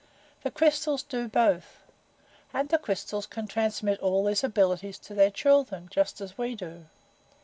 The 0.41 0.49
crystals 0.49 1.03
do 1.03 1.27
both. 1.27 1.83
And 2.55 2.69
the 2.69 2.79
crystals 2.79 3.27
can 3.27 3.45
transmit 3.45 3.99
all 3.99 4.25
these 4.25 4.43
abilities 4.43 4.97
to 4.97 5.13
their 5.13 5.29
children, 5.29 5.89
just 5.91 6.19
as 6.21 6.39
we 6.39 6.55
do. 6.55 6.87